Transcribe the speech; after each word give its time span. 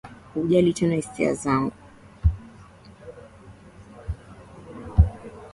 hujali 0.33 0.73
tena 0.73 0.95
hisia 0.95 1.33
zangu 1.33 1.71